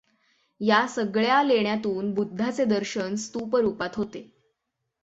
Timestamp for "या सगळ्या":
0.61-1.43